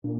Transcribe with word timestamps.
Anggota 0.00 0.16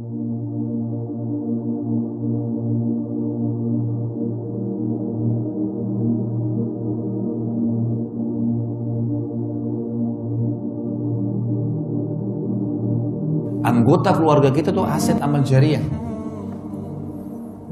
keluarga 14.12 14.52
kita 14.52 14.68
tuh 14.68 14.84
aset 14.84 15.16
amal 15.24 15.40
jariah. 15.40 15.80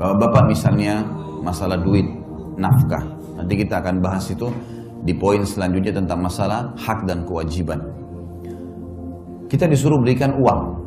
Bapak-bapak 0.01 0.49
misalnya 0.49 1.05
masalah 1.45 1.77
duit, 1.77 2.09
nafkah. 2.57 3.05
Nanti 3.37 3.53
kita 3.61 3.85
akan 3.85 4.01
bahas 4.01 4.33
itu 4.33 4.49
di 5.05 5.13
poin 5.13 5.45
selanjutnya 5.45 6.01
tentang 6.01 6.25
masalah 6.25 6.73
hak 6.73 7.05
dan 7.05 7.29
kewajiban. 7.29 7.85
Kita 9.53 9.69
disuruh 9.69 10.01
berikan 10.01 10.41
uang, 10.41 10.78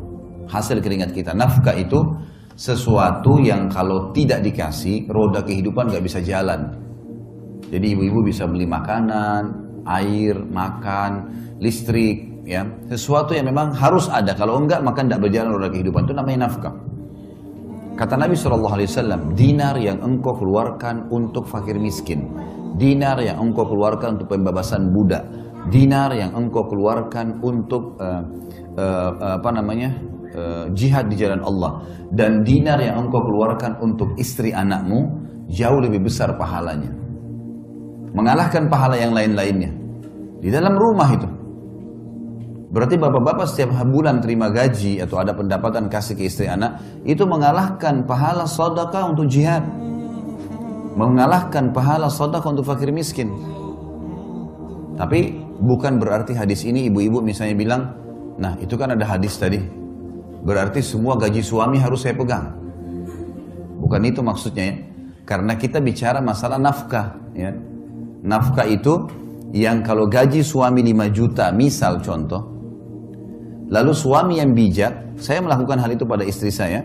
hasil 0.48 0.82
keringat 0.82 1.14
kita. 1.14 1.34
Nafkah 1.34 1.74
itu 1.76 2.00
sesuatu 2.56 3.42
yang 3.42 3.68
kalau 3.70 4.10
tidak 4.14 4.42
dikasih, 4.44 5.08
roda 5.10 5.42
kehidupan 5.42 5.90
gak 5.90 6.04
bisa 6.04 6.22
jalan. 6.22 6.72
Jadi 7.72 7.96
ibu-ibu 7.96 8.20
bisa 8.26 8.44
beli 8.44 8.68
makanan, 8.68 9.42
air, 9.88 10.36
makan, 10.36 11.32
listrik, 11.56 12.32
ya 12.42 12.66
sesuatu 12.90 13.34
yang 13.38 13.50
memang 13.50 13.70
harus 13.74 14.10
ada 14.10 14.34
kalau 14.34 14.58
enggak 14.58 14.82
maka 14.82 15.06
tidak 15.06 15.20
berjalan 15.22 15.50
roda 15.54 15.68
kehidupan 15.70 16.02
itu 16.10 16.14
namanya 16.14 16.38
nafkah 16.50 16.74
kata 17.94 18.14
Nabi 18.18 18.34
saw 18.34 18.58
dinar 19.38 19.78
yang 19.78 20.02
engkau 20.02 20.34
keluarkan 20.34 21.06
untuk 21.14 21.46
fakir 21.46 21.78
miskin 21.78 22.26
dinar 22.74 23.22
yang 23.22 23.38
engkau 23.38 23.62
keluarkan 23.62 24.18
untuk 24.18 24.34
pembebasan 24.34 24.90
budak 24.90 25.22
dinar 25.70 26.10
yang 26.18 26.34
engkau 26.34 26.66
keluarkan 26.66 27.38
untuk 27.46 27.94
uh, 28.02 28.26
uh, 28.74 29.38
apa 29.38 29.50
namanya 29.54 29.94
uh, 30.34 30.66
jihad 30.72 31.08
di 31.08 31.16
jalan 31.16 31.40
Allah 31.44 31.84
dan 32.12 32.44
dinar 32.44 32.80
yang 32.80 33.08
engkau 33.08 33.22
keluarkan 33.22 33.78
untuk 33.80 34.12
istri 34.16 34.52
anakmu 34.52 35.08
jauh 35.52 35.80
lebih 35.80 36.04
besar 36.08 36.36
pahalanya 36.36 36.92
mengalahkan 38.12 38.68
pahala 38.68 38.96
yang 39.00 39.16
lain-lainnya 39.16 39.72
di 40.42 40.48
dalam 40.50 40.74
rumah 40.74 41.08
itu 41.14 41.28
Berarti 42.72 42.96
bapak-bapak 42.96 43.44
setiap 43.52 43.84
bulan 43.84 44.24
terima 44.24 44.48
gaji 44.48 45.04
atau 45.04 45.20
ada 45.20 45.36
pendapatan 45.36 45.92
kasih 45.92 46.16
ke 46.16 46.24
istri 46.24 46.48
anak, 46.48 46.80
itu 47.04 47.28
mengalahkan 47.28 48.00
pahala 48.08 48.48
sodaka 48.48 49.12
untuk 49.12 49.28
jihad. 49.28 49.60
Mengalahkan 50.96 51.68
pahala 51.76 52.08
sodaka 52.08 52.48
untuk 52.48 52.64
fakir 52.64 52.88
miskin. 52.88 53.28
Tapi 54.96 55.36
bukan 55.60 56.00
berarti 56.00 56.32
hadis 56.32 56.64
ini 56.64 56.88
ibu-ibu 56.88 57.20
misalnya 57.20 57.60
bilang, 57.60 57.82
nah 58.40 58.56
itu 58.56 58.72
kan 58.80 58.96
ada 58.96 59.04
hadis 59.04 59.36
tadi. 59.36 59.60
Berarti 60.42 60.82
semua 60.82 61.14
gaji 61.14 61.42
suami 61.42 61.78
harus 61.78 62.02
saya 62.02 62.18
pegang. 62.18 62.50
Bukan 63.78 64.02
itu 64.02 64.20
maksudnya 64.22 64.64
ya. 64.70 64.76
Karena 65.22 65.54
kita 65.54 65.78
bicara 65.78 66.18
masalah 66.18 66.58
nafkah. 66.58 67.14
Ya. 67.32 67.54
Nafkah 68.26 68.66
itu 68.66 69.06
yang 69.54 69.86
kalau 69.86 70.10
gaji 70.10 70.42
suami 70.42 70.82
5 70.82 71.14
juta, 71.14 71.54
misal 71.54 72.02
contoh, 72.02 72.52
Lalu 73.72 73.92
suami 73.96 74.36
yang 74.36 74.52
bijak, 74.52 75.16
saya 75.16 75.40
melakukan 75.40 75.80
hal 75.80 75.96
itu 75.96 76.04
pada 76.04 76.20
istri 76.28 76.52
saya, 76.52 76.84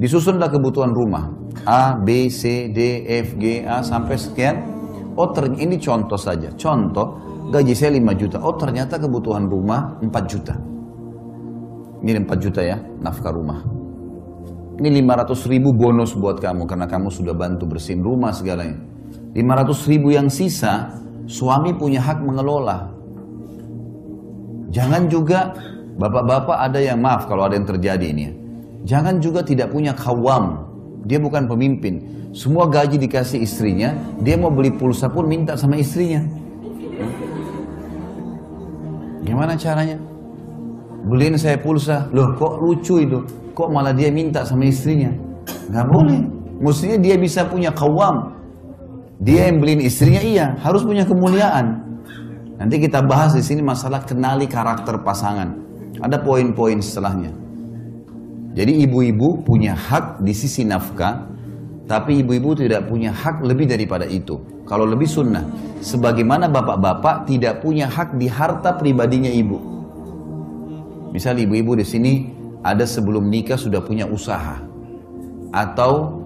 disusunlah 0.00 0.48
kebutuhan 0.48 0.88
rumah. 0.88 1.28
A, 1.68 2.00
B, 2.00 2.32
C, 2.32 2.72
D, 2.72 3.04
F, 3.04 3.36
G, 3.36 3.60
A 3.60 3.84
sampai 3.84 4.16
sekian. 4.16 4.56
Oh 5.20 5.28
ternyata 5.36 5.60
ini 5.60 5.76
contoh 5.76 6.16
saja. 6.16 6.48
Contoh, 6.56 7.20
gaji 7.52 7.76
saya 7.76 8.00
5 8.00 8.16
juta. 8.16 8.40
Oh 8.40 8.56
ternyata 8.56 8.96
kebutuhan 8.96 9.44
rumah 9.44 10.00
4 10.00 10.24
juta. 10.24 10.56
Ini 12.04 12.20
4 12.20 12.36
juta 12.36 12.60
ya, 12.60 12.76
nafkah 13.00 13.32
rumah. 13.32 13.64
Ini 14.76 15.00
500 15.00 15.48
ribu 15.48 15.72
bonus 15.72 16.12
buat 16.12 16.36
kamu 16.36 16.68
karena 16.68 16.84
kamu 16.84 17.08
sudah 17.08 17.32
bantu 17.32 17.64
bersihin 17.64 18.04
rumah 18.04 18.36
segalanya. 18.36 18.76
500 19.32 19.88
ribu 19.88 20.12
yang 20.12 20.28
sisa, 20.28 20.92
suami 21.24 21.72
punya 21.72 22.04
hak 22.04 22.20
mengelola. 22.20 22.92
Jangan 24.68 25.06
juga 25.08 25.54
Bapak-bapak 25.94 26.58
ada 26.58 26.82
yang 26.82 26.98
maaf 26.98 27.30
kalau 27.30 27.46
ada 27.46 27.54
yang 27.54 27.66
terjadi 27.70 28.06
ini 28.10 28.22
ya. 28.26 28.32
Jangan 28.84 29.22
juga 29.22 29.46
tidak 29.46 29.70
punya 29.70 29.94
kawam. 29.94 30.66
Dia 31.06 31.22
bukan 31.22 31.46
pemimpin. 31.46 32.02
Semua 32.34 32.66
gaji 32.66 32.98
dikasih 32.98 33.46
istrinya, 33.46 33.94
dia 34.18 34.34
mau 34.34 34.50
beli 34.50 34.74
pulsa 34.74 35.06
pun 35.06 35.30
minta 35.30 35.54
sama 35.54 35.78
istrinya. 35.78 36.18
Gimana 39.22 39.54
caranya? 39.54 39.96
Beliin 41.04 41.36
saya 41.36 41.60
pulsa. 41.60 42.08
Loh 42.12 42.32
kok 42.36 42.64
lucu 42.64 43.04
itu? 43.04 43.20
Kok 43.52 43.68
malah 43.70 43.92
dia 43.92 44.08
minta 44.08 44.42
sama 44.42 44.64
istrinya? 44.64 45.12
Gak 45.68 45.86
boleh. 45.86 46.20
Mestinya 46.64 46.96
dia 46.96 47.20
bisa 47.20 47.44
punya 47.44 47.70
kawam. 47.70 48.32
Dia 49.20 49.52
yang 49.52 49.62
beliin 49.62 49.84
istrinya 49.84 50.20
iya, 50.20 50.46
harus 50.64 50.82
punya 50.82 51.06
kemuliaan. 51.06 51.80
Nanti 52.58 52.80
kita 52.82 53.02
bahas 53.04 53.34
di 53.34 53.42
sini 53.44 53.62
masalah 53.62 54.02
kenali 54.02 54.48
karakter 54.48 55.00
pasangan. 55.04 55.54
Ada 56.02 56.18
poin-poin 56.22 56.80
setelahnya. 56.82 57.30
Jadi 58.54 58.86
ibu-ibu 58.86 59.42
punya 59.42 59.74
hak 59.74 60.22
di 60.22 60.30
sisi 60.30 60.62
nafkah, 60.62 61.26
tapi 61.90 62.22
ibu-ibu 62.22 62.54
tidak 62.54 62.86
punya 62.86 63.10
hak 63.10 63.42
lebih 63.42 63.66
daripada 63.66 64.06
itu. 64.06 64.38
Kalau 64.64 64.86
lebih 64.86 65.10
sunnah, 65.10 65.42
sebagaimana 65.82 66.46
bapak-bapak 66.46 67.26
tidak 67.26 67.60
punya 67.60 67.90
hak 67.90 68.14
di 68.14 68.30
harta 68.30 68.78
pribadinya 68.78 69.28
ibu. 69.28 69.73
Misal 71.14 71.38
ibu-ibu 71.38 71.78
di 71.78 71.86
sini 71.86 72.26
ada 72.66 72.82
sebelum 72.82 73.30
nikah 73.30 73.54
sudah 73.54 73.78
punya 73.86 74.02
usaha, 74.10 74.58
atau 75.54 76.18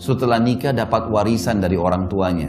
setelah 0.00 0.40
nikah 0.40 0.72
dapat 0.72 1.12
warisan 1.12 1.60
dari 1.60 1.76
orang 1.76 2.08
tuanya. 2.08 2.48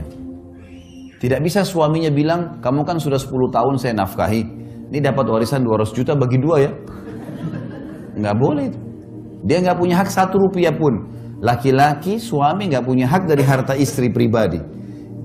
Tidak 1.19 1.43
bisa 1.43 1.67
suaminya 1.67 2.07
bilang, 2.07 2.63
kamu 2.63 2.87
kan 2.87 2.95
sudah 2.95 3.19
10 3.19 3.51
tahun 3.51 3.75
saya 3.75 3.91
nafkahi, 3.91 4.41
ini 4.87 4.99
dapat 5.03 5.27
warisan 5.27 5.67
200 5.67 5.91
juta 5.91 6.15
bagi 6.15 6.39
dua 6.39 6.63
ya. 6.63 6.71
Nggak 8.15 8.35
boleh. 8.39 8.67
Dia 9.43 9.59
nggak 9.59 9.75
punya 9.75 9.99
hak 9.99 10.07
satu 10.07 10.39
rupiah 10.39 10.71
pun. 10.71 11.11
Laki-laki 11.43 12.23
suami 12.23 12.71
nggak 12.71 12.85
punya 12.87 13.11
hak 13.11 13.27
dari 13.27 13.43
harta 13.43 13.75
istri 13.75 14.07
pribadi. 14.07 14.63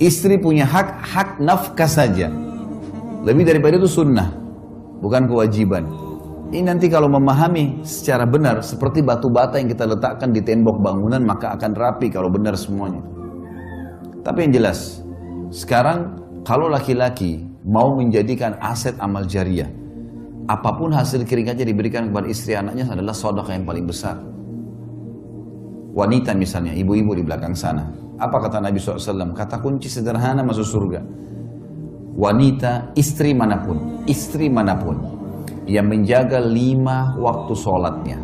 Istri 0.03 0.43
punya 0.43 0.67
hak 0.67 0.89
hak 0.99 1.29
nafkah 1.39 1.87
saja. 1.87 2.27
Lebih 3.23 3.47
daripada 3.47 3.79
itu 3.79 3.87
sunnah, 3.87 4.35
bukan 4.99 5.31
kewajiban. 5.31 6.10
Ini 6.51 6.67
nanti 6.67 6.91
kalau 6.91 7.07
memahami 7.07 7.87
secara 7.87 8.27
benar 8.27 8.59
seperti 8.67 9.07
batu 9.07 9.31
bata 9.31 9.63
yang 9.63 9.71
kita 9.71 9.87
letakkan 9.87 10.35
di 10.35 10.43
tembok 10.43 10.83
bangunan 10.83 11.23
maka 11.23 11.55
akan 11.55 11.79
rapi 11.79 12.11
kalau 12.11 12.27
benar 12.27 12.59
semuanya. 12.59 12.99
Tapi 14.27 14.51
yang 14.51 14.59
jelas, 14.59 14.99
sekarang 15.55 16.19
kalau 16.43 16.67
laki-laki 16.67 17.47
mau 17.63 17.95
menjadikan 17.95 18.59
aset 18.59 18.99
amal 18.99 19.31
jariah. 19.31 19.71
Apa 20.51 20.75
pun 20.75 20.91
hasil 20.91 21.23
keringatnya 21.23 21.63
diberikan 21.71 22.11
kepada 22.11 22.27
istri 22.27 22.59
anaknya 22.59 22.91
adalah 22.91 23.15
sodok 23.15 23.47
yang 23.55 23.63
paling 23.63 23.87
besar. 23.87 24.19
Wanita 25.95 26.35
misalnya, 26.35 26.75
ibu-ibu 26.75 27.15
di 27.15 27.23
belakang 27.23 27.55
sana. 27.55 27.87
Apa 28.19 28.51
kata 28.51 28.59
Nabi 28.59 28.83
SAW? 28.83 29.31
Kata 29.39 29.63
kunci 29.63 29.87
sederhana 29.87 30.43
masuk 30.43 30.67
surga. 30.67 31.01
Wanita, 32.19 32.91
istri 32.99 33.31
mana 33.39 33.63
pun, 33.63 34.03
istri 34.11 34.51
mana 34.51 34.75
pun 34.75 35.20
yang 35.71 35.87
menjaga 35.87 36.43
lima 36.43 37.15
waktu 37.15 37.53
sholatnya. 37.55 38.19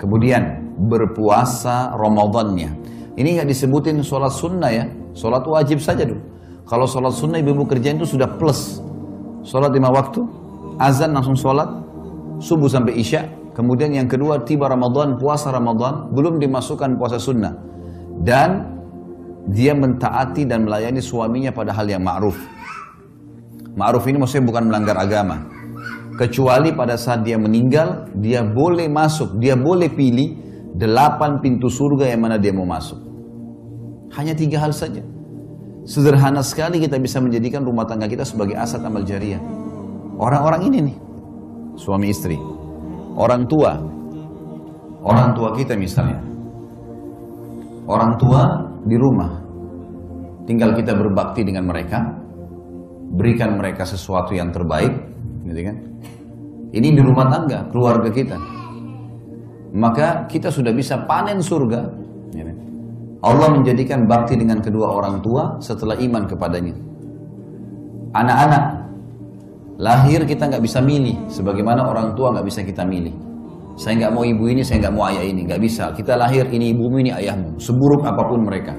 Kemudian 0.00 0.72
berpuasa 0.88 1.92
Ramadannya. 1.92 2.88
Ini 3.18 3.28
nggak 3.36 3.48
disebutin 3.50 4.00
sholat 4.00 4.32
sunnah 4.32 4.70
ya, 4.72 4.88
sholat 5.12 5.44
wajib 5.44 5.82
saja 5.82 6.08
dulu 6.08 6.38
kalau 6.68 6.84
sholat 6.84 7.16
sunnah 7.16 7.40
ibu-ibu 7.40 7.64
kerjain 7.64 7.96
itu 7.96 8.04
sudah 8.04 8.28
plus. 8.36 8.84
Sholat 9.40 9.72
lima 9.72 9.88
waktu, 9.88 10.20
azan 10.76 11.16
langsung 11.16 11.32
sholat, 11.32 11.64
subuh 12.44 12.68
sampai 12.68 13.00
isya. 13.00 13.24
Kemudian 13.56 13.96
yang 13.96 14.04
kedua 14.04 14.44
tiba 14.44 14.68
Ramadan, 14.68 15.16
puasa 15.16 15.48
Ramadan, 15.48 16.12
belum 16.12 16.36
dimasukkan 16.36 17.00
puasa 17.00 17.16
sunnah. 17.16 17.56
Dan 18.20 18.68
dia 19.48 19.72
mentaati 19.72 20.44
dan 20.44 20.68
melayani 20.68 21.00
suaminya 21.00 21.48
pada 21.56 21.72
hal 21.72 21.88
yang 21.88 22.04
ma'ruf. 22.04 22.36
Ma'ruf 23.72 24.04
ini 24.04 24.20
maksudnya 24.20 24.44
bukan 24.44 24.68
melanggar 24.68 25.00
agama. 25.00 25.40
Kecuali 26.18 26.74
pada 26.74 26.98
saat 26.98 27.22
dia 27.22 27.38
meninggal, 27.38 28.10
dia 28.18 28.42
boleh 28.42 28.90
masuk, 28.90 29.38
dia 29.38 29.54
boleh 29.54 29.86
pilih 29.86 30.34
delapan 30.74 31.38
pintu 31.38 31.70
surga 31.70 32.10
yang 32.10 32.26
mana 32.26 32.42
dia 32.42 32.50
mau 32.50 32.66
masuk. 32.66 32.98
Hanya 34.18 34.34
tiga 34.34 34.58
hal 34.58 34.74
saja. 34.74 34.98
Sederhana 35.86 36.42
sekali 36.42 36.82
kita 36.82 36.98
bisa 36.98 37.22
menjadikan 37.22 37.62
rumah 37.62 37.86
tangga 37.86 38.10
kita 38.10 38.26
sebagai 38.26 38.58
aset 38.58 38.82
amal 38.82 39.06
jariah. 39.06 39.38
Orang-orang 40.18 40.66
ini 40.66 40.78
nih, 40.90 40.96
suami 41.78 42.10
istri, 42.10 42.34
orang 43.14 43.46
tua, 43.46 43.78
orang 45.06 45.38
tua 45.38 45.54
kita 45.54 45.78
misalnya, 45.78 46.18
orang 47.86 48.18
tua 48.18 48.42
di 48.82 48.96
rumah, 48.98 49.30
tinggal 50.50 50.74
kita 50.74 50.98
berbakti 50.98 51.46
dengan 51.46 51.70
mereka, 51.70 52.02
berikan 53.14 53.54
mereka 53.54 53.86
sesuatu 53.86 54.34
yang 54.34 54.50
terbaik, 54.50 55.07
gitu 55.48 55.60
kan? 55.64 55.76
Ini 56.68 56.88
di 56.92 57.00
rumah 57.00 57.32
tangga, 57.32 57.64
keluarga 57.72 58.12
kita. 58.12 58.36
maka 59.74 60.24
kita 60.28 60.48
sudah 60.48 60.72
bisa 60.72 61.04
panen 61.04 61.44
surga. 61.44 61.80
Ya 62.32 62.42
kan? 62.44 62.56
Allah 63.24 63.48
menjadikan 63.52 64.06
bakti 64.06 64.38
dengan 64.38 64.62
kedua 64.62 64.94
orang 64.94 65.20
tua 65.20 65.58
setelah 65.58 65.98
iman 65.98 66.24
kepadanya. 66.24 66.74
Anak-anak 68.14 68.64
lahir 69.76 70.24
kita 70.24 70.48
nggak 70.48 70.64
bisa 70.64 70.80
milih, 70.80 71.28
sebagaimana 71.28 71.84
orang 71.84 72.14
tua 72.16 72.32
nggak 72.32 72.46
bisa 72.46 72.60
kita 72.64 72.86
milih. 72.86 73.12
Saya 73.78 74.06
nggak 74.06 74.12
mau 74.14 74.24
ibu 74.26 74.44
ini, 74.50 74.62
saya 74.66 74.86
nggak 74.86 74.94
mau 74.94 75.06
ayah 75.06 75.22
ini, 75.22 75.46
nggak 75.46 75.60
bisa. 75.62 75.94
Kita 75.94 76.18
lahir 76.18 76.50
ini 76.50 76.74
ibumu 76.74 76.98
ini 76.98 77.14
ayahmu, 77.14 77.62
seburuk 77.62 78.02
apa 78.02 78.22
pun 78.26 78.40
mereka. 78.42 78.74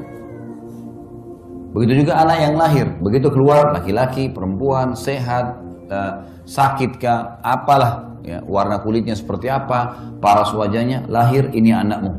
Begitu 1.69 2.04
juga 2.04 2.25
anak 2.25 2.38
yang 2.42 2.56
lahir, 2.57 2.88
begitu 3.00 3.30
keluar 3.30 3.71
laki-laki, 3.77 4.27
perempuan, 4.33 4.98
sehat, 4.98 5.56
uh, 5.89 6.24
sakit 6.45 7.01
kah, 7.01 7.41
apalah, 7.44 8.21
ya, 8.24 8.39
warna 8.45 8.80
kulitnya 8.80 9.18
seperti 9.18 9.50
apa, 9.51 9.97
paras 10.24 10.53
wajahnya, 10.56 11.06
lahir 11.09 11.50
ini 11.51 11.74
anakmu. 11.74 12.13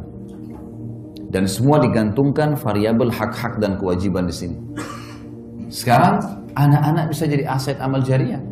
Dan 1.31 1.47
semua 1.47 1.79
digantungkan 1.79 2.59
variabel 2.59 3.15
hak-hak 3.15 3.63
dan 3.63 3.79
kewajiban 3.79 4.27
di 4.27 4.35
sini. 4.35 4.57
Sekarang 5.71 6.19
anak-anak 6.59 7.15
bisa 7.15 7.31
jadi 7.31 7.47
aset 7.47 7.79
amal 7.79 8.03
jariah. 8.03 8.43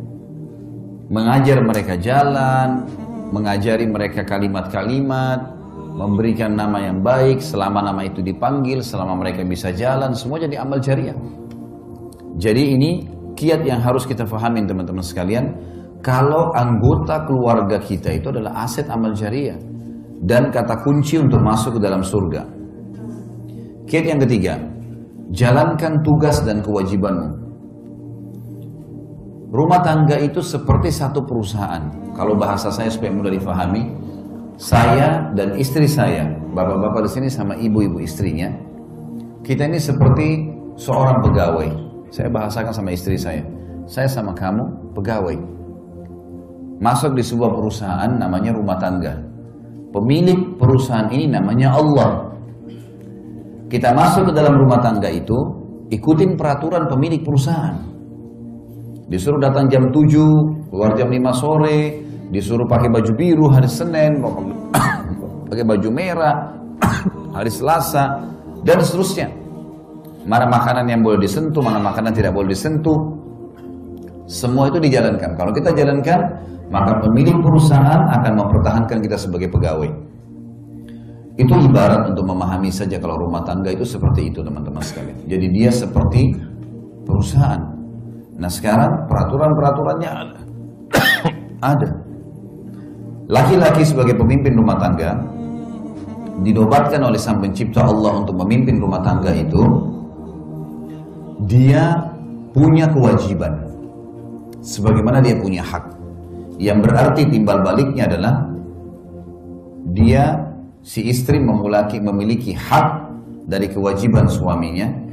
Mengajar 1.10 1.58
mereka 1.58 1.98
jalan, 1.98 2.86
mengajari 3.34 3.90
mereka 3.90 4.22
kalimat-kalimat, 4.22 5.58
memberikan 5.98 6.54
nama 6.54 6.78
yang 6.78 7.02
baik, 7.02 7.42
selama 7.42 7.82
nama 7.82 8.06
itu 8.06 8.22
dipanggil, 8.22 8.78
selama 8.78 9.18
mereka 9.18 9.42
bisa 9.42 9.74
jalan, 9.74 10.14
semua 10.14 10.38
jadi 10.38 10.62
amal 10.62 10.78
jariah. 10.78 11.18
Jadi 12.38 12.62
ini 12.78 13.17
kiat 13.38 13.62
yang 13.62 13.78
harus 13.78 14.02
kita 14.02 14.26
fahami 14.26 14.66
teman-teman 14.66 15.06
sekalian. 15.06 15.54
Kalau 16.02 16.50
anggota 16.54 17.22
keluarga 17.22 17.78
kita 17.78 18.10
itu 18.10 18.34
adalah 18.34 18.66
aset 18.66 18.90
amal 18.90 19.14
jariah 19.14 19.58
dan 20.26 20.50
kata 20.50 20.82
kunci 20.82 21.22
untuk 21.22 21.38
masuk 21.38 21.78
ke 21.78 21.80
dalam 21.82 22.02
surga. 22.02 22.42
Kiat 23.86 24.04
yang 24.04 24.20
ketiga, 24.26 24.58
jalankan 25.30 26.02
tugas 26.02 26.42
dan 26.42 26.62
kewajibanmu. 26.66 27.38
Rumah 29.48 29.80
tangga 29.80 30.20
itu 30.20 30.44
seperti 30.44 30.92
satu 30.92 31.24
perusahaan. 31.24 31.88
Kalau 32.12 32.36
bahasa 32.36 32.68
saya 32.68 32.92
supaya 32.92 33.14
mudah 33.14 33.32
difahami, 33.32 33.96
saya 34.60 35.32
dan 35.32 35.56
istri 35.56 35.88
saya, 35.88 36.28
bapak-bapak 36.52 37.08
di 37.08 37.10
sini 37.16 37.28
sama 37.32 37.56
ibu-ibu 37.56 37.96
istrinya, 38.02 38.52
kita 39.40 39.64
ini 39.64 39.80
seperti 39.80 40.52
seorang 40.76 41.24
pegawai. 41.24 41.87
Saya 42.08 42.28
bahasakan 42.32 42.72
sama 42.72 42.90
istri 42.92 43.20
saya. 43.20 43.44
Saya 43.84 44.08
sama 44.08 44.32
kamu 44.32 44.94
pegawai. 44.96 45.36
Masuk 46.78 47.12
di 47.18 47.24
sebuah 47.24 47.52
perusahaan 47.52 48.10
namanya 48.16 48.54
rumah 48.54 48.78
tangga. 48.80 49.18
Pemilik 49.92 50.56
perusahaan 50.56 51.08
ini 51.10 51.26
namanya 51.28 51.74
Allah. 51.74 52.28
Kita 53.68 53.92
masuk 53.92 54.30
ke 54.30 54.32
dalam 54.32 54.56
rumah 54.56 54.80
tangga 54.80 55.12
itu, 55.12 55.36
ikutin 55.92 56.36
peraturan 56.36 56.88
pemilik 56.88 57.20
perusahaan. 57.20 57.76
Disuruh 59.08 59.40
datang 59.40 59.68
jam 59.68 59.88
7, 59.88 60.68
keluar 60.68 60.92
jam 60.96 61.08
5 61.08 61.32
sore, 61.32 61.80
disuruh 62.28 62.68
pakai 62.68 62.88
baju 62.92 63.12
biru 63.16 63.48
hari 63.48 63.68
Senin, 63.68 64.20
pakai 65.48 65.64
baju 65.64 65.88
merah 65.92 66.36
hari 67.36 67.48
Selasa, 67.52 68.20
dan 68.64 68.80
seterusnya. 68.84 69.37
Mana 70.28 70.44
makanan 70.44 70.84
yang 70.92 71.00
boleh 71.00 71.24
disentuh, 71.24 71.64
mana 71.64 71.80
makanan 71.80 72.12
tidak 72.12 72.36
boleh 72.36 72.52
disentuh. 72.52 73.16
Semua 74.28 74.68
itu 74.68 74.76
dijalankan. 74.76 75.40
Kalau 75.40 75.56
kita 75.56 75.72
jalankan, 75.72 76.20
maka 76.68 77.00
pemilik 77.00 77.40
perusahaan 77.40 78.12
akan 78.12 78.32
mempertahankan 78.36 79.00
kita 79.00 79.16
sebagai 79.16 79.48
pegawai. 79.48 79.88
Itu 81.40 81.54
ibarat 81.64 82.12
untuk 82.12 82.28
memahami 82.28 82.68
saja 82.68 83.00
kalau 83.00 83.24
rumah 83.24 83.40
tangga 83.40 83.72
itu 83.72 83.88
seperti 83.88 84.28
itu 84.28 84.44
teman-teman 84.44 84.84
sekalian. 84.84 85.16
Jadi 85.24 85.46
dia 85.48 85.70
seperti 85.72 86.36
perusahaan. 87.08 87.62
Nah 88.36 88.50
sekarang 88.52 89.08
peraturan-peraturannya 89.08 90.10
ada. 90.12 90.40
ada. 91.72 91.88
Laki-laki 93.32 93.86
sebagai 93.86 94.18
pemimpin 94.18 94.52
rumah 94.60 94.76
tangga 94.76 95.16
dinobatkan 96.44 97.00
oleh 97.00 97.16
sang 97.16 97.40
pencipta 97.40 97.86
Allah 97.86 98.18
untuk 98.20 98.36
memimpin 98.44 98.76
rumah 98.76 99.00
tangga 99.00 99.32
itu 99.32 99.62
dia 101.46 102.10
punya 102.50 102.90
kewajiban. 102.90 103.68
Sebagaimana 104.58 105.22
dia 105.22 105.38
punya 105.38 105.62
hak. 105.62 105.94
Yang 106.58 106.90
berarti 106.90 107.22
timbal 107.30 107.62
baliknya 107.62 108.10
adalah 108.10 108.50
dia 109.94 110.34
si 110.82 111.06
istri 111.06 111.38
memiliki, 111.38 112.02
memiliki 112.02 112.52
hak 112.56 113.06
dari 113.46 113.70
kewajiban 113.70 114.26
suaminya. 114.26 115.06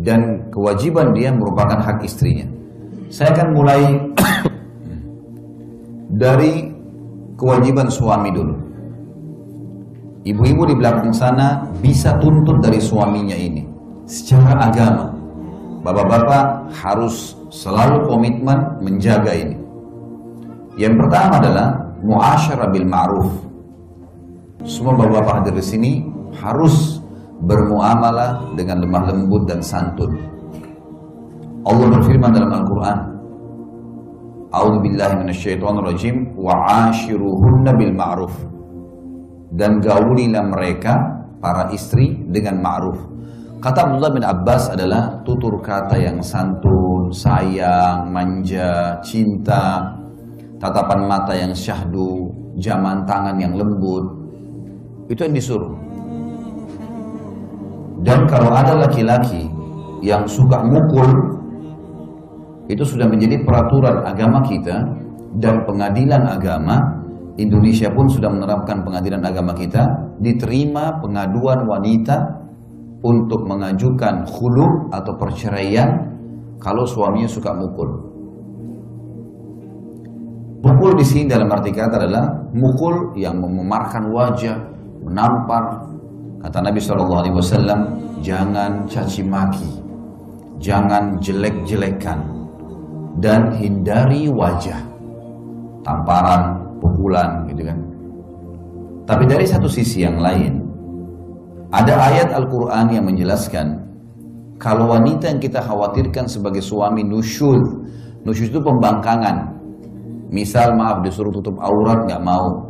Dan 0.00 0.48
kewajiban 0.48 1.12
dia 1.12 1.30
merupakan 1.30 1.76
hak 1.76 2.02
istrinya. 2.02 2.48
Saya 3.12 3.36
akan 3.36 3.48
mulai 3.52 3.82
dari 6.24 6.72
kewajiban 7.36 7.92
suami 7.92 8.32
dulu. 8.32 8.54
Ibu-ibu 10.24 10.62
di 10.68 10.74
belakang 10.76 11.12
sana 11.12 11.68
bisa 11.84 12.16
tuntut 12.16 12.64
dari 12.64 12.80
suaminya 12.80 13.36
ini. 13.36 13.64
Secara 14.08 14.72
agama. 14.72 15.19
Bapak-bapak 15.80 16.76
harus 16.76 17.36
selalu 17.48 18.04
komitmen 18.04 18.80
menjaga 18.84 19.32
ini. 19.32 19.56
Yang 20.76 20.94
pertama 21.04 21.40
adalah 21.40 21.68
muasyarah 22.04 22.68
bil 22.68 22.86
ma'ruf. 22.88 23.30
Semua 24.68 24.92
bapak-bapak 24.92 25.34
hadir 25.40 25.54
di 25.56 25.64
sini 25.64 25.92
harus 26.36 27.00
bermuamalah 27.40 28.52
dengan 28.52 28.84
lemah 28.84 29.08
lembut 29.08 29.48
dan 29.48 29.64
santun. 29.64 30.20
Allah 31.64 31.86
berfirman 31.92 32.32
dalam 32.32 32.52
Al-Quran 32.56 32.98
A'udhu 34.50 34.82
billahi 34.82 35.14
minasyaitonir 35.22 35.84
rajim 35.94 36.16
wa 36.34 36.90
ashiruhunna 36.90 37.70
bil 37.78 37.94
ma'ruf 37.94 38.34
dan 39.54 39.78
gaulilah 39.78 40.42
mereka 40.42 41.22
para 41.38 41.70
istri 41.70 42.18
dengan 42.26 42.58
ma'ruf. 42.58 42.98
Kata 43.60 43.84
Abdullah 43.84 44.12
bin 44.16 44.24
Abbas 44.24 44.72
adalah 44.72 45.20
tutur 45.20 45.60
kata 45.60 46.00
yang 46.00 46.24
santun, 46.24 47.12
sayang, 47.12 48.08
manja, 48.08 48.96
cinta, 49.04 49.84
tatapan 50.56 51.04
mata 51.04 51.36
yang 51.36 51.52
syahdu, 51.52 52.32
jaman 52.56 53.04
tangan 53.04 53.36
yang 53.36 53.52
lembut. 53.52 54.16
Itu 55.12 55.28
yang 55.28 55.36
disuruh. 55.36 55.76
Dan 58.00 58.24
kalau 58.24 58.48
ada 58.48 58.80
laki-laki 58.80 59.52
yang 60.00 60.24
suka 60.24 60.64
mukul, 60.64 61.36
itu 62.64 62.80
sudah 62.80 63.04
menjadi 63.12 63.44
peraturan 63.44 64.08
agama 64.08 64.40
kita 64.40 64.88
dan 65.36 65.68
pengadilan 65.68 66.32
agama 66.32 66.80
Indonesia 67.36 67.92
pun 67.92 68.08
sudah 68.08 68.32
menerapkan 68.32 68.80
pengadilan 68.88 69.20
agama 69.20 69.52
kita 69.52 69.84
diterima 70.16 70.96
pengaduan 71.04 71.68
wanita 71.68 72.39
untuk 73.00 73.48
mengajukan 73.48 74.28
khulu 74.28 74.92
atau 74.92 75.12
perceraian 75.16 75.88
kalau 76.60 76.84
suaminya 76.84 77.28
suka 77.28 77.56
mukul. 77.56 77.88
Mukul 80.60 80.92
di 81.00 81.04
sini 81.08 81.24
dalam 81.24 81.48
arti 81.48 81.72
kata 81.72 82.04
adalah 82.04 82.24
mukul 82.52 83.16
yang 83.16 83.40
memarkan 83.40 84.12
wajah, 84.12 84.56
menampar. 85.08 85.88
Kata 86.40 86.58
Nabi 86.64 86.80
SAW, 86.80 87.76
jangan 88.24 88.88
caci 88.88 89.20
maki, 89.24 89.68
jangan 90.56 91.20
jelek-jelekan, 91.20 92.16
dan 93.20 93.52
hindari 93.56 94.28
wajah 94.28 94.80
tamparan, 95.84 96.60
pukulan 96.80 97.44
gitu 97.48 97.68
kan. 97.68 97.78
Tapi 99.04 99.24
dari 99.28 99.44
satu 99.44 99.68
sisi 99.68 100.04
yang 100.04 100.20
lain 100.20 100.69
ada 101.70 101.94
ayat 102.10 102.34
Al-Qur'an 102.34 102.90
yang 102.90 103.06
menjelaskan 103.06 103.90
kalau 104.60 104.92
wanita 104.92 105.30
yang 105.30 105.40
kita 105.40 105.62
khawatirkan 105.64 106.28
sebagai 106.28 106.60
suami 106.60 107.00
nusyud, 107.00 107.62
nusyud 108.28 108.52
itu 108.52 108.60
pembangkangan. 108.60 109.56
Misal 110.28 110.76
maaf 110.76 111.00
disuruh 111.00 111.32
tutup 111.32 111.56
aurat 111.62 112.04
nggak 112.04 112.20
mau. 112.20 112.68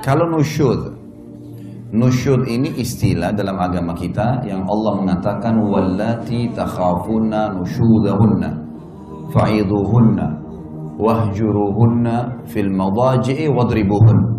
Kalau 0.00 0.24
nusyud, 0.32 0.96
nusyud 1.92 2.48
ini 2.48 2.78
istilah 2.80 3.34
dalam 3.34 3.58
agama 3.58 3.92
kita 3.92 4.40
yang 4.48 4.64
Allah 4.64 4.92
mengatakan 5.02 5.60
wallati 5.60 6.48
takhafuna 6.54 7.58
nusyudahunna 7.58 8.50
fa'iduhunna 9.34 10.26
wahjuruhunna 10.96 12.46
fil 12.48 12.72
madaji'i 12.72 13.52
wadribuhun 13.52 14.35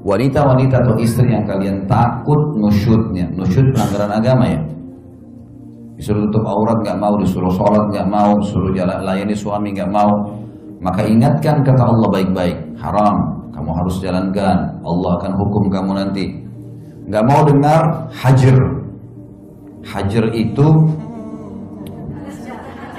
wanita-wanita 0.00 0.80
atau 0.80 0.94
istri 0.96 1.28
yang 1.28 1.44
kalian 1.44 1.84
takut 1.84 2.56
nusyudnya 2.56 3.28
nusyud 3.36 3.72
pelanggaran 3.76 4.12
agama 4.16 4.44
ya 4.48 4.60
disuruh 6.00 6.24
tutup 6.32 6.44
aurat 6.48 6.80
nggak 6.80 6.96
mau 6.96 7.14
disuruh 7.20 7.52
sholat 7.52 7.92
nggak 7.92 8.08
mau 8.08 8.40
disuruh 8.40 8.72
jalan 8.72 9.04
layani 9.04 9.36
suami 9.36 9.76
nggak 9.76 9.92
mau 9.92 10.40
maka 10.80 11.04
ingatkan 11.04 11.60
kata 11.60 11.82
Allah 11.84 12.08
baik-baik 12.08 12.56
haram 12.80 13.40
kamu 13.60 13.76
harus 13.76 14.00
jalankan. 14.00 14.58
Allah 14.80 15.10
akan 15.20 15.32
hukum 15.36 15.68
kamu 15.68 15.90
nanti. 15.92 16.32
Gak 17.12 17.24
mau 17.28 17.44
dengar 17.44 18.08
hajar. 18.08 18.56
Hajar 19.84 20.24
itu 20.32 20.68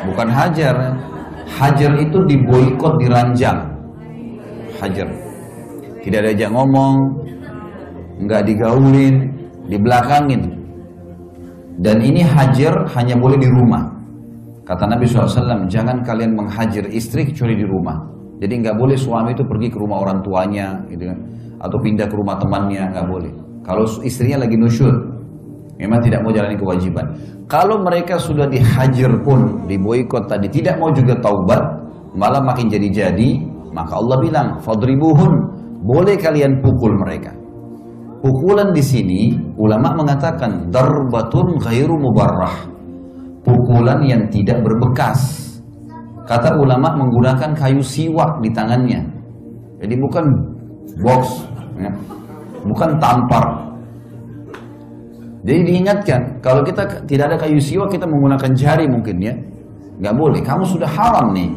bukan 0.05 0.29
hajar. 0.29 1.01
Hajar 1.50 1.91
itu 1.98 2.17
diboikot, 2.29 3.01
diranjang. 3.01 3.74
Hajar. 4.77 5.10
Tidak 6.01 6.17
ada 6.17 6.34
ajak 6.34 6.50
ngomong, 6.50 6.96
nggak 8.25 8.41
digaulin, 8.50 9.15
dibelakangin. 9.70 10.41
Dan 11.81 12.01
ini 12.01 12.22
hajar 12.25 12.89
hanya 12.98 13.17
boleh 13.17 13.38
di 13.38 13.50
rumah. 13.50 13.86
Kata 14.65 14.86
Nabi 14.86 15.10
SAW, 15.10 15.65
jangan 15.70 16.05
kalian 16.05 16.38
menghajar 16.38 16.86
istri 16.89 17.25
kecuali 17.25 17.58
di 17.58 17.65
rumah. 17.65 17.98
Jadi 18.41 18.53
nggak 18.65 18.77
boleh 18.77 18.98
suami 18.98 19.34
itu 19.38 19.46
pergi 19.46 19.70
ke 19.70 19.77
rumah 19.77 20.01
orang 20.01 20.25
tuanya, 20.25 20.81
gitu 20.89 21.05
kan, 21.10 21.17
atau 21.62 21.77
pindah 21.77 22.10
ke 22.10 22.15
rumah 22.17 22.38
temannya, 22.41 22.89
nggak 22.93 23.08
boleh. 23.10 23.31
Kalau 23.62 23.86
istrinya 24.01 24.41
lagi 24.41 24.58
nusyur, 24.58 24.93
memang 25.77 26.01
tidak 26.01 26.25
mau 26.25 26.34
jalani 26.34 26.58
kewajiban. 26.58 27.05
Kalau 27.46 27.81
mereka 27.86 28.17
sudah 28.17 28.50
dihajar 28.50 29.12
pun, 29.22 29.70
diboikot 29.70 30.25
tadi, 30.25 30.50
tidak 30.50 30.81
mau 30.81 30.89
juga 30.93 31.17
taubat, 31.22 31.62
malah 32.17 32.41
makin 32.41 32.70
jadi-jadi, 32.70 33.29
maka 33.74 33.93
Allah 33.98 34.17
bilang, 34.22 34.48
fadribuhun, 34.63 35.34
boleh 35.81 36.15
kalian 36.17 36.61
pukul 36.61 36.93
mereka. 36.95 37.33
Pukulan 38.21 38.69
di 38.69 38.85
sini 38.85 39.33
ulama 39.57 39.97
mengatakan 39.97 40.69
darbatun 40.69 41.57
ghairu 41.57 41.97
mubarrah. 41.97 42.69
Pukulan 43.41 44.05
yang 44.05 44.29
tidak 44.29 44.61
berbekas. 44.61 45.50
Kata 46.29 46.53
ulama 46.61 46.93
menggunakan 46.93 47.57
kayu 47.57 47.81
siwak 47.81 48.38
di 48.45 48.53
tangannya. 48.53 49.01
Jadi 49.81 49.97
bukan 49.97 50.25
box, 51.01 51.50
ya. 51.81 51.89
bukan 52.61 53.01
tampar. 53.01 53.73
Jadi 55.41 55.59
diingatkan, 55.65 56.38
kalau 56.45 56.61
kita 56.61 56.85
tidak 57.09 57.33
ada 57.33 57.38
kayu 57.41 57.57
siwak 57.57 57.89
kita 57.89 58.05
menggunakan 58.05 58.53
jari 58.53 58.85
mungkin 58.85 59.17
ya, 59.17 59.33
nggak 59.97 60.13
boleh. 60.13 60.45
Kamu 60.45 60.61
sudah 60.61 60.85
haram 60.85 61.33
nih, 61.33 61.50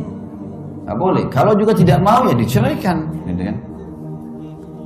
nggak 0.88 0.96
boleh. 0.96 1.24
Kalau 1.28 1.52
juga 1.52 1.76
tidak 1.76 2.00
mau 2.00 2.24
ya 2.24 2.32
diceraikan, 2.32 3.04
gitu 3.28 3.52
kan? 3.52 3.56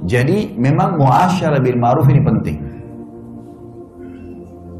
Jadi 0.06 0.54
memang 0.54 0.94
muasyarah 1.00 1.58
bil 1.58 1.78
ma'ruf 1.78 2.06
ini 2.06 2.22
penting. 2.22 2.58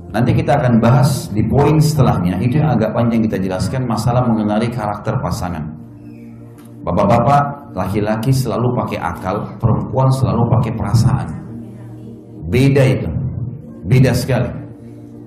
Nanti 0.09 0.31
kita 0.33 0.57
akan 0.57 0.81
bahas 0.81 1.29
di 1.35 1.45
poin 1.45 1.77
setelahnya. 1.77 2.41
Itu 2.41 2.63
yang 2.63 2.79
agak 2.79 2.97
panjang 2.97 3.27
kita 3.29 3.37
jelaskan 3.43 3.85
masalah 3.85 4.25
mengenali 4.25 4.73
karakter 4.73 5.21
pasangan. 5.21 5.69
Bapak-bapak, 6.81 7.75
laki-laki 7.77 8.33
selalu 8.33 8.73
pakai 8.73 8.99
akal, 9.03 9.45
perempuan 9.61 10.09
selalu 10.09 10.49
pakai 10.49 10.73
perasaan. 10.73 11.29
Beda 12.49 12.83
itu. 12.89 13.09
Beda 13.85 14.17
sekali. 14.17 14.49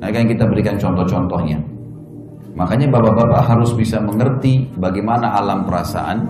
Nah, 0.02 0.10
akan 0.10 0.26
kita 0.26 0.50
berikan 0.50 0.82
contoh-contohnya. 0.82 1.62
Makanya 2.58 2.90
bapak-bapak 2.90 3.42
harus 3.46 3.78
bisa 3.78 4.02
mengerti 4.02 4.66
bagaimana 4.82 5.38
alam 5.38 5.62
perasaan, 5.64 6.26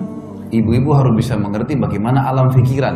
ibu-ibu 0.51 0.91
harus 0.91 1.15
bisa 1.15 1.39
mengerti 1.39 1.79
bagaimana 1.79 2.27
alam 2.27 2.51
pikiran. 2.51 2.95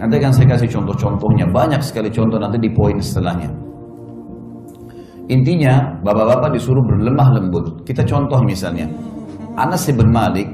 Nanti 0.00 0.16
akan 0.16 0.32
saya 0.32 0.56
kasih 0.56 0.80
contoh-contohnya, 0.80 1.44
banyak 1.52 1.84
sekali 1.84 2.08
contoh 2.08 2.40
nanti 2.40 2.56
di 2.56 2.72
poin 2.72 2.96
setelahnya. 2.96 3.52
Intinya, 5.28 6.00
bapak-bapak 6.00 6.56
disuruh 6.56 6.80
berlemah 6.88 7.36
lembut. 7.36 7.84
Kita 7.84 8.08
contoh 8.08 8.40
misalnya, 8.40 8.88
Anas 9.60 9.84
bin 9.92 10.08
Malik, 10.08 10.48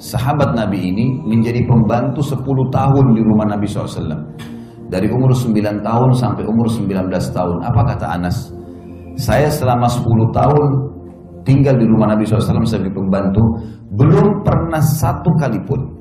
sahabat 0.00 0.56
Nabi 0.56 0.88
ini 0.88 1.20
menjadi 1.20 1.68
pembantu 1.68 2.24
10 2.24 2.40
tahun 2.72 3.04
di 3.12 3.20
rumah 3.20 3.46
Nabi 3.52 3.68
SAW. 3.68 4.40
Dari 4.88 5.12
umur 5.12 5.36
9 5.36 5.84
tahun 5.84 6.10
sampai 6.16 6.48
umur 6.48 6.72
19 6.72 7.12
tahun. 7.12 7.56
Apa 7.60 7.80
kata 7.92 8.06
Anas? 8.08 8.56
Saya 9.20 9.52
selama 9.52 9.84
10 9.84 10.32
tahun 10.32 10.64
tinggal 11.44 11.76
di 11.76 11.84
rumah 11.84 12.16
Nabi 12.16 12.24
SAW 12.24 12.64
sebagai 12.64 12.96
pembantu, 12.96 13.44
belum 13.92 14.40
pernah 14.48 14.80
satu 14.80 15.28
kali 15.36 15.60
pun 15.68 15.97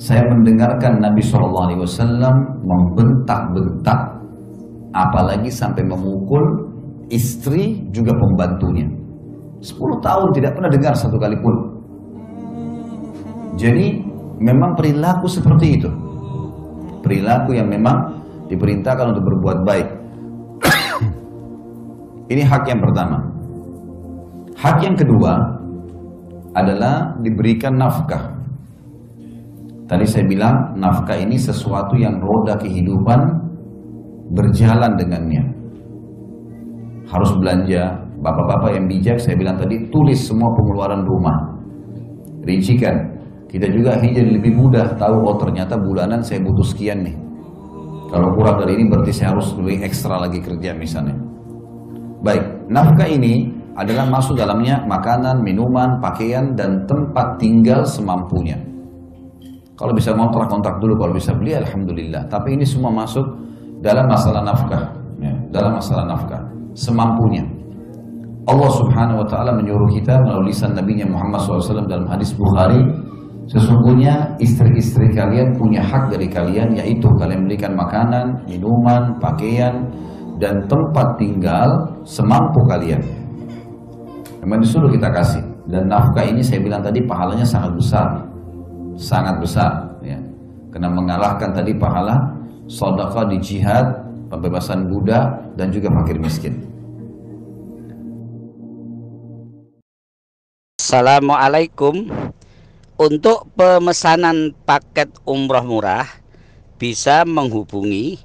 saya 0.00 0.24
mendengarkan 0.32 0.96
Nabi 0.96 1.20
SAW 1.20 1.76
membentak-bentak, 2.64 4.00
apalagi 4.96 5.52
sampai 5.52 5.84
memukul 5.84 6.40
istri 7.12 7.84
juga 7.92 8.16
pembantunya. 8.16 8.88
10 9.60 9.76
tahun 10.00 10.28
tidak 10.32 10.56
pernah 10.56 10.72
dengar 10.72 10.96
satu 10.96 11.20
kali 11.20 11.36
pun. 11.36 11.54
Jadi 13.60 14.00
memang 14.40 14.72
perilaku 14.72 15.28
seperti 15.28 15.76
itu. 15.76 15.92
Perilaku 17.04 17.60
yang 17.60 17.68
memang 17.68 18.24
diperintahkan 18.48 19.12
untuk 19.12 19.24
berbuat 19.28 19.58
baik. 19.68 19.88
Ini 22.32 22.40
hak 22.40 22.64
yang 22.72 22.80
pertama. 22.80 23.20
Hak 24.56 24.80
yang 24.80 24.96
kedua 24.96 25.36
adalah 26.56 27.20
diberikan 27.20 27.76
nafkah. 27.76 28.39
Tadi 29.90 30.06
saya 30.06 30.22
bilang 30.22 30.78
nafkah 30.78 31.18
ini 31.18 31.34
sesuatu 31.34 31.98
yang 31.98 32.22
roda 32.22 32.54
kehidupan 32.62 33.18
berjalan 34.30 34.94
dengannya. 34.94 35.42
Harus 37.10 37.34
belanja. 37.34 37.98
Bapak-bapak 38.22 38.78
yang 38.78 38.86
bijak 38.86 39.18
saya 39.18 39.34
bilang 39.34 39.58
tadi 39.58 39.90
tulis 39.90 40.22
semua 40.22 40.54
pengeluaran 40.54 41.02
rumah. 41.02 41.34
Rincikan. 42.46 43.18
Kita 43.50 43.66
juga 43.66 43.98
jadi 43.98 44.30
lebih 44.30 44.54
mudah 44.54 44.94
tahu 44.94 45.26
oh 45.26 45.34
ternyata 45.42 45.74
bulanan 45.74 46.22
saya 46.22 46.38
butuh 46.38 46.62
sekian 46.70 47.02
nih. 47.02 47.16
Kalau 48.14 48.30
kurang 48.38 48.62
dari 48.62 48.78
ini 48.78 48.86
berarti 48.86 49.10
saya 49.10 49.34
harus 49.34 49.50
lebih 49.58 49.82
ekstra 49.82 50.22
lagi 50.22 50.38
kerja 50.38 50.70
misalnya. 50.70 51.18
Baik, 52.22 52.70
nafkah 52.70 53.10
ini 53.10 53.50
adalah 53.74 54.06
masuk 54.06 54.38
dalamnya 54.38 54.86
makanan, 54.86 55.42
minuman, 55.42 55.98
pakaian, 55.98 56.54
dan 56.54 56.86
tempat 56.86 57.42
tinggal 57.42 57.82
semampunya. 57.82 58.69
Kalau 59.80 59.96
bisa 59.96 60.12
kontrak-kontrak 60.12 60.76
dulu, 60.76 60.92
kalau 61.00 61.16
bisa 61.16 61.32
beli, 61.32 61.56
alhamdulillah. 61.56 62.28
Tapi 62.28 62.52
ini 62.52 62.68
semua 62.68 62.92
masuk 62.92 63.24
dalam 63.80 64.04
masalah 64.12 64.44
nafkah, 64.44 64.92
ya, 65.24 65.32
dalam 65.48 65.80
masalah 65.80 66.04
nafkah, 66.04 66.40
semampunya. 66.76 67.40
Allah 68.44 68.68
Subhanahu 68.76 69.24
Wa 69.24 69.26
Taala 69.32 69.56
menyuruh 69.56 69.88
kita 69.88 70.20
melalui 70.20 70.52
lisan 70.52 70.76
Nabi 70.76 71.00
Muhammad 71.08 71.40
SAW 71.40 71.88
dalam 71.88 72.04
hadis 72.12 72.36
Bukhari, 72.36 72.76
sesungguhnya 73.48 74.36
istri-istri 74.36 75.16
kalian 75.16 75.56
punya 75.56 75.80
hak 75.80 76.12
dari 76.12 76.28
kalian, 76.28 76.76
yaitu 76.76 77.08
kalian 77.16 77.48
berikan 77.48 77.72
makanan, 77.72 78.36
minuman, 78.52 79.16
pakaian, 79.16 79.88
dan 80.36 80.60
tempat 80.68 81.16
tinggal 81.16 81.68
semampu 82.04 82.60
kalian. 82.68 83.00
Memang 84.44 84.60
disuruh 84.60 84.92
kita 84.92 85.08
kasih. 85.08 85.44
Dan 85.70 85.88
nafkah 85.88 86.26
ini 86.26 86.44
saya 86.44 86.60
bilang 86.60 86.84
tadi 86.84 87.00
pahalanya 87.04 87.48
sangat 87.48 87.72
besar. 87.76 88.29
Sangat 89.00 89.40
besar. 89.40 89.96
Ya. 90.04 90.20
Karena 90.68 90.92
mengalahkan 90.92 91.56
tadi 91.56 91.72
pahala 91.72 92.36
sodakah 92.68 93.24
di 93.32 93.40
jihad, 93.40 94.04
pembebasan 94.28 94.92
budak, 94.92 95.40
dan 95.56 95.72
juga 95.72 95.88
fakir 95.88 96.20
miskin. 96.20 96.68
Assalamualaikum 100.76 102.12
Untuk 102.98 103.46
pemesanan 103.54 104.50
paket 104.66 105.06
umroh 105.22 105.62
murah 105.62 106.02
Bisa 106.82 107.22
menghubungi 107.22 108.18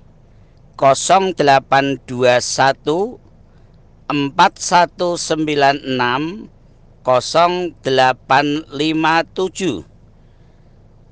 0821 0.73 3.21
4196 4.09 6.49
0857 7.05 9.94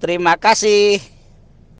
Terima 0.00 0.40
kasih. 0.40 1.19